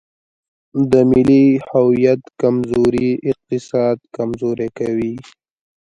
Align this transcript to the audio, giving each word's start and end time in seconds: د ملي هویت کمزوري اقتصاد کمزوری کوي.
د 0.91 0.93
ملي 1.11 1.45
هویت 1.69 2.21
کمزوري 2.41 3.09
اقتصاد 3.31 3.97
کمزوری 4.15 4.69
کوي. 4.79 5.13